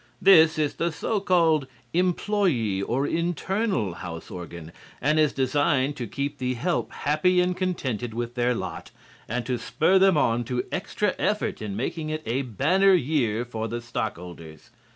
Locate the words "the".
0.77-0.91, 6.39-6.55, 13.67-13.79